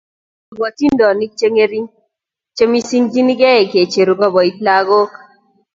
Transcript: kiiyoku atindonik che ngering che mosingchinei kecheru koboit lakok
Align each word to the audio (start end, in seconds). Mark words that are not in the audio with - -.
kiiyoku 0.43 0.63
atindonik 0.69 1.31
che 1.39 1.47
ngering 1.53 1.87
che 2.55 2.63
mosingchinei 2.71 3.69
kecheru 3.71 4.13
koboit 4.19 4.57
lakok 4.65 5.11